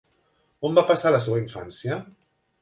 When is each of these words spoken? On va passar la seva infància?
On 0.69 0.79
va 0.79 0.83
passar 0.91 1.11
la 1.17 1.19
seva 1.27 1.43
infància? 1.43 1.99